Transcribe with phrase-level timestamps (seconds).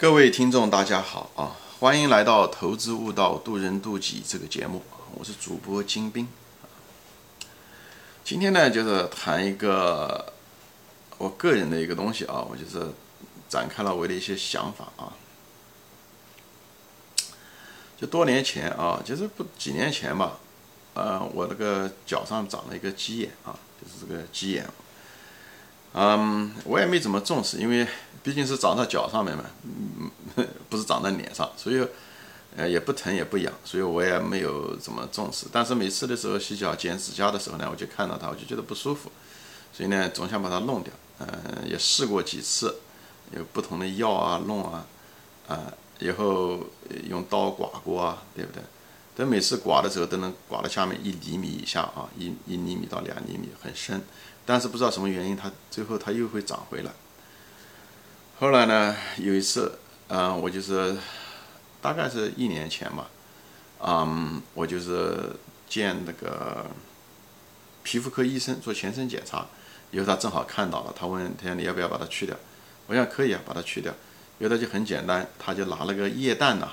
[0.00, 1.54] 各位听众，大家好啊！
[1.78, 6.26] 欢迎来到《投资悟道，渡人渡己》这个节目，我是主播金兵。
[8.24, 10.32] 今天呢，就是谈一个
[11.18, 12.92] 我个人的一个东西啊，我就是
[13.46, 15.12] 展开了我的一些想法啊。
[18.00, 20.38] 就多年前啊，就是不几年前吧，
[20.94, 24.66] 呃，我那个脚上长了一个鸡眼啊，就是这个鸡眼。
[25.92, 27.86] 嗯，我也没怎么重视，因为
[28.22, 29.44] 毕竟是长在脚上面嘛，
[30.36, 31.84] 嗯，不是长在脸上，所以，
[32.56, 35.46] 呃，也不疼也不痒，所以我也没有怎么重视。
[35.50, 39.10] 但是每次的时候洗脚、剪指甲的时候呢，我就看到它，我就觉得不舒服，
[39.72, 40.92] 所以呢，总想把它弄掉。
[41.18, 41.28] 嗯，
[41.68, 42.76] 也试过几次，
[43.36, 44.86] 有不同的药啊，弄啊，
[45.48, 45.60] 啊，
[45.98, 46.60] 以后
[47.08, 48.62] 用刀刮过啊，对不对？
[49.20, 54.00] 等每次刮的时候，都能刮到下面一厘米以下啊，一一厘米到两厘米，很深。
[54.46, 56.90] 但是不知道什么原因，它最后它又会长回来。
[58.38, 60.96] 后来呢，有一次，嗯，我就是
[61.82, 63.10] 大概是一年前吧，
[63.80, 65.36] 嗯，我就是
[65.68, 66.64] 见那个
[67.82, 69.46] 皮肤科医生做全身检查，
[69.90, 72.34] 以后他正好看到了，他问他说你要不要把它去掉？
[72.86, 73.92] 我想可以啊，把它去掉。
[74.38, 76.72] 因为他就很简单，他就拿了个液氮呐，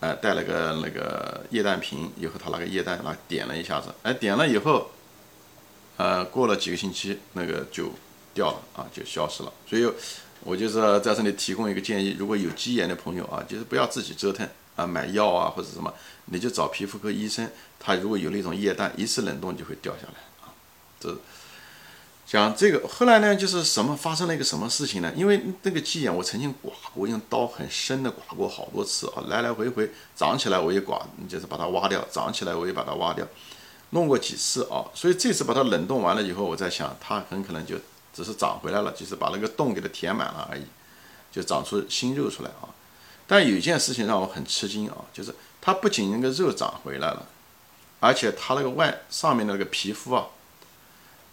[0.00, 4.90] 哎，带了个那个液氮瓶，以后他拿个液氮拿点了一下子，哎，点了以后。
[5.96, 7.92] 呃，过了几个星期，那个就
[8.32, 9.52] 掉了啊，就消失了。
[9.68, 9.86] 所以，
[10.42, 15.92] 我就是在这里提供一个建议：如果有鸡眼的朋友啊，就是不要自己折腾啊，买药啊或者什么，
[16.24, 17.46] 你就找皮肤科医生。
[17.78, 20.48] 他如果有那种液氮，一次冷冻就会掉下来啊。
[20.98, 21.14] 这
[22.30, 25.12] 讲这个，后来呢，就是什么发生了一个什么事情呢？
[25.16, 33.26] 因为那个鸡眼我曾经刮过，用刀很深的刮过好多次啊，来来回回长起来我也刮，就是把它挖掉；长起来我也把它挖掉。
[33.90, 37.74] 弄过几次啊，所以这次把它冷冻完了以后，我在想，它很可能就
[38.14, 40.62] 只是长回来了，就是把那个洞给它填满了而已，
[41.32, 42.70] 就长出新肉出来啊。
[43.26, 47.26] 但有一件事情让我很吃惊啊，就是它不仅那个肉长回来了，
[47.98, 50.26] 而且它那个外上面的那个皮肤啊，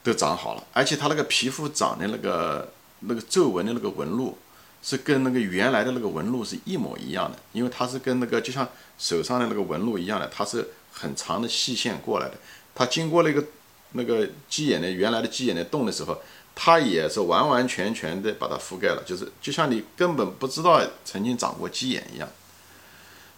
[0.08, 4.38] 都长好了，而且它那个皮肤长的那个那个皱纹的那个纹路，
[4.82, 10.70] 是跟那个原来的那个纹路是一模一样的，因为它是跟那个就像手上的那个纹路一样的，它是。
[11.00, 12.34] 很长的细线过来的，
[12.74, 13.44] 它经过那个
[13.92, 16.20] 那个鸡眼的原来的鸡眼的洞的时候，
[16.56, 22.28] 它也是完完全全的把它覆盖了，就是就像你根本不知道曾经长过鸡眼一样。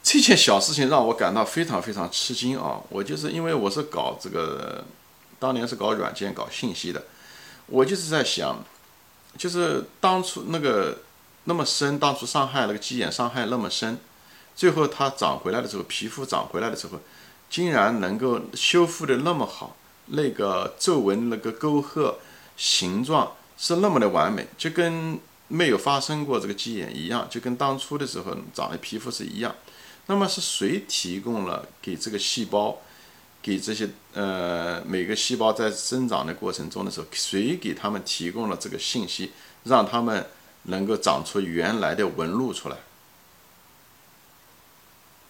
[0.02, 2.80] 这件小事情让我感到非常非常吃惊啊！
[2.88, 4.86] 我就是因为我是搞这个，
[5.40, 7.04] 当年是搞软件搞信息的，
[7.66, 8.64] 我就是在想，
[9.38, 11.00] 就是当初那个
[11.46, 13.98] 那么深，当初伤害那个鸡眼伤害那么深，
[14.56, 17.00] 最后它长回来的时候，皮肤长回来的时候。
[17.52, 22.20] 竟然能够修复的那么好，那个皱纹、那个沟壑
[22.56, 29.56] 形状是那么的完美，就跟没有发生过这个鸡眼一样，就跟当初的时候长的皮肤是一样。
[30.06, 32.78] 那么是谁提供了给这个细胞，
[33.42, 39.32] 给这些呃每个细胞在生长的过程中的时候，谁给他们提供了这个信息，
[39.64, 40.28] 让他们
[40.64, 42.78] 能够长出原来的纹路出来？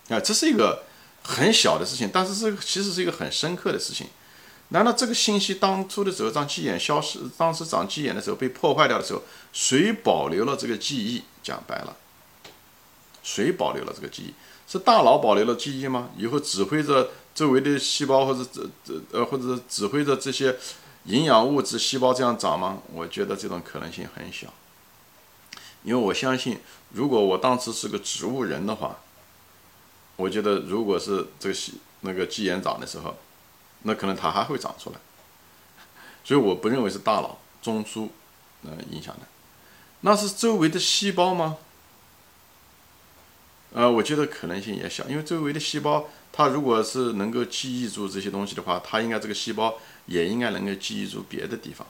[0.10, 0.84] 啊，这是一个。
[1.22, 4.08] 很小的事情，但是这个其实是一个很深刻的事情。
[4.70, 9.22] 难道这个信息当初的时候让鸡眼消失，当时长鸡眼的时候被破坏掉的时候，
[9.52, 11.24] 谁保留了这个记忆？
[11.44, 11.98] 讲白了，
[13.22, 14.34] 谁保留了这个记忆？
[14.66, 16.10] 是大脑保留了记忆吗？
[16.18, 20.58] 以后指挥着周围的细胞，或者这这呃，或者指挥着这些
[21.06, 22.80] 营养物质细胞这样长吗？
[22.94, 24.54] 我觉得这种可能性很小。
[25.84, 26.60] 因为我相信，
[26.92, 28.98] 如果我当时是个植物人的话。
[30.18, 33.16] 我觉得，如果是这个细那个基岩长的时候，
[33.84, 34.98] 那可能它还会长出来，
[36.26, 38.10] 所以我不认为是大脑中枢
[38.64, 39.22] 呃影响的，
[40.02, 41.56] 那是周围的细胞吗？
[43.74, 51.88] 呃，我觉得可能性也小，因为周围的细胞，它如果是能够记忆住这些东西的话，它应该这个细胞也应该能够记忆住别的地方，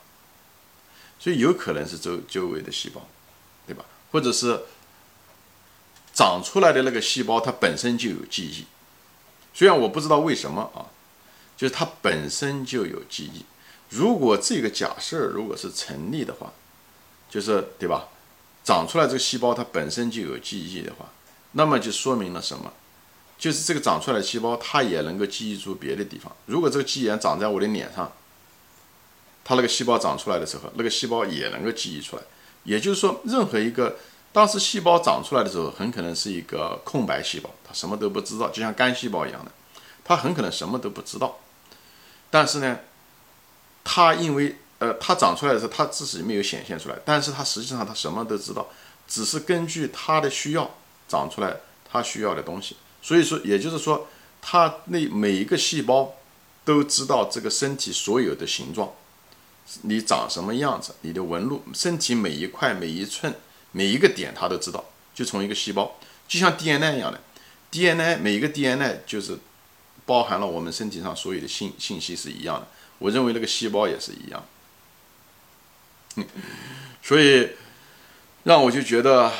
[1.19, 3.07] 所以有可能是周周围的细胞，
[3.67, 3.85] 对吧？
[4.12, 4.59] 或者是。
[6.11, 8.66] 长出来的那个细胞，它本身就有记忆。
[9.53, 10.91] 虽然我不知道为什么啊，
[11.55, 13.46] 就是它本身就有记忆。
[13.87, 16.52] 如果这个假设如果是成立的话，
[17.29, 18.09] 就是对吧？
[18.66, 21.09] 长出来这个细胞它本身就有记忆的话，
[21.53, 22.72] 那么就说明了什么？
[23.37, 26.35] 就是这个长出来的细胞它也能够记忆住别的地方。
[26.46, 28.11] 如果这个基岩长在我的脸上，
[29.46, 32.23] 它那个细胞长出来的时候，那个细胞也能够记忆出来。
[32.63, 33.97] 也就是说，任何一个。
[34.31, 39.52] 当时细胞长出来的时候，很可能是一个空白细胞，它什么都不知道，就像干细胞一样的，
[40.05, 41.40] 它很可能什么都不知道。
[42.29, 42.78] 但是呢，
[43.84, 48.67] 它因为呃，它长出来的时候，它自己没有显现出来，但是它实际上它什么都知道。
[49.07, 50.75] 只是根据它的需要
[51.09, 51.58] 长出来
[51.91, 52.78] 它需要的东西。
[53.02, 54.08] 所以说，也就是说，
[54.41, 56.16] 它那每一个细胞
[56.64, 58.94] 都知道这个身体所有的形状，
[59.82, 63.34] 你长什么样子，你的纹路，身体每一块、每一寸、
[63.72, 64.85] 每一个点，它都知道。
[65.16, 65.97] 就从一个细胞，
[66.28, 67.20] 就像 DNA 一样的
[67.72, 69.38] ，DNA 每一个 DNA 就是
[70.05, 72.67] 包含了我们身体上所有的信信息是一样的。
[73.00, 74.46] 我认为那个细胞也是一样。
[77.02, 77.50] 所以
[78.44, 79.32] 让我就觉得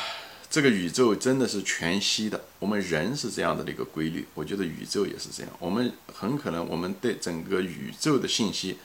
[0.50, 2.44] 这个宇宙真的是全息的。
[2.58, 5.52] 我们人是这样的一个规律，我觉得宇宙也是这样。
[5.60, 8.76] 我们很可能我们对整个宇宙的信息，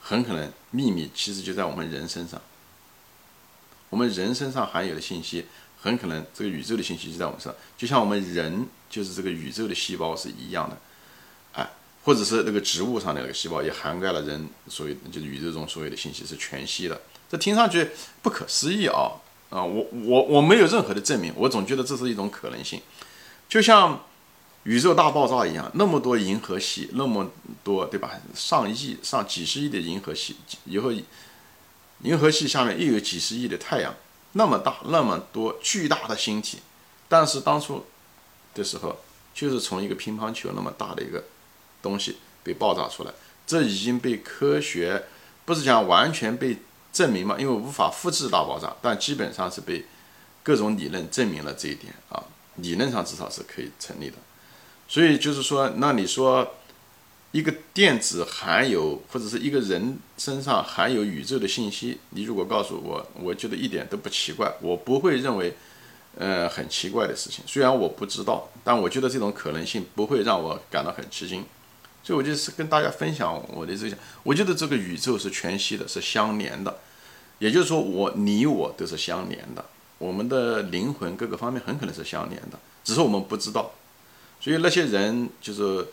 [0.00, 2.42] 很可能秘密其实就在我们人身上。
[3.90, 5.46] 我们人身上含有的信息。
[5.84, 10.78] 很可能这个宇宙的信息就在我们身上，就像我们人就是这个宇宙的细胞是一样的，
[11.52, 11.70] 哎，
[12.02, 16.98] 或者是那个植物上的那个细胞也涵盖了人所有就是宇宙中所有的信息是全息的。
[17.28, 17.90] 这听上去
[18.22, 19.12] 不可思议啊
[19.54, 19.62] 啊！
[19.62, 22.82] 我我我没有任何的证明，我总觉得这是一种可能性，
[23.48, 24.04] 就像
[24.64, 27.30] 宇宙大爆炸一样，那么多银河系，那么
[27.62, 28.10] 多对吧？
[28.34, 30.34] 上亿、上几十亿的银河系，
[30.64, 30.90] 以后
[32.02, 33.94] 银河系下面又有几十亿的太阳。
[34.32, 36.58] 那么大，那么多巨大的星体，
[37.08, 37.86] 但是当初
[38.54, 38.96] 的时候，
[39.32, 41.22] 就是从一个乒乓球那么大的一个
[41.80, 43.12] 东西被爆炸出来，
[43.46, 45.04] 这已经被科学
[45.44, 46.58] 不是讲完全被
[46.94, 47.36] 证明嘛？
[47.38, 49.84] 因为无法复制大爆炸，但基本上是被
[50.42, 52.24] 各种理论证明了这一点啊，
[52.56, 54.16] 理论上至少是可以成立的。
[54.88, 56.54] 所以就是说，那你说。
[57.34, 65.52] 一个电子含有，或者是一个人身上含有宇宙的信息，你如果告诉我，我觉得一点都不奇怪，我不会认为，
[66.16, 67.44] 呃，很奇怪的事情。
[67.44, 71.44] 虽然我不知道，但我觉得这种可能性不会让我感到很吃惊。
[72.04, 76.78] 所以我就是跟大家分享我的这些，我觉得这个宇宙是全息的，是相连的，
[77.40, 79.64] 也就是说，我你我都是相连的，
[79.98, 83.72] 我们的灵魂各个方面很可能是相连的，只是我们不知道。
[84.40, 85.86] 所以那些人就是。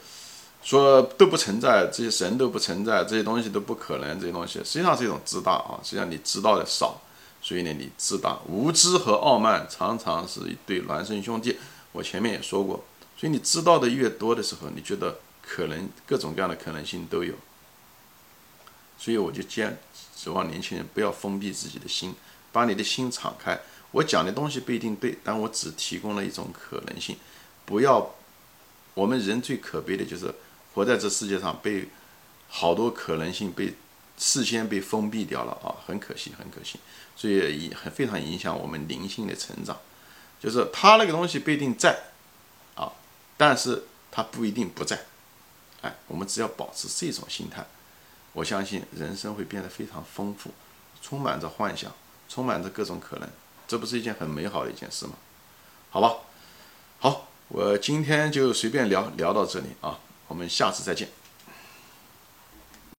[0.63, 5.81] 说都不存在，这些神都不存在，这些东西都不可能，这些东西实际上是一种自大啊！
[5.84, 7.02] 实际上你知道的少，
[7.42, 11.58] 所以呢你自大、无知和傲慢常常是一对孪生兄弟。
[11.92, 12.84] 我前面也说过，
[13.18, 15.18] 所以你知道的越多的时候，你觉得
[15.51, 17.33] 可能各种各样的可能性都有。
[18.98, 19.77] 所以我就建
[20.15, 22.15] 指望年轻人不要封闭自己的心，
[22.51, 23.59] 把你的心敞开。
[23.92, 27.18] 我讲的东西不一定对，但我只提供了一种可能性。
[27.65, 28.15] 不要，
[28.94, 30.33] 我们人最可悲的就是。
[30.74, 31.89] 活在这世界上，被
[32.48, 33.74] 好多可能性被
[34.18, 36.80] 事先被封闭掉了啊，很可惜，很可惜，
[37.13, 39.77] 所以也很非常影响我们灵性的成长。
[40.39, 42.03] 就是他那个东西不一定在
[42.75, 42.94] 啊，
[43.36, 44.98] 但是他不一定不在。
[45.81, 47.66] 哎，我们只要保持这种心态，
[48.33, 50.51] 我相信人生会变得非常丰富，
[51.01, 51.92] 充满着幻想，
[52.30, 53.30] 充满着各种可能，
[53.68, 55.13] 这不是一件很美好的一件事吗？
[55.89, 56.16] 好吧，
[57.00, 60.00] 好，我今天就随便聊聊到这里啊。
[60.28, 61.10] 我们下次再见。